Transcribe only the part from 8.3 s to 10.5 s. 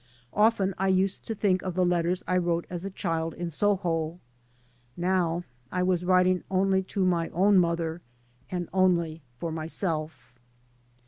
and only for myself.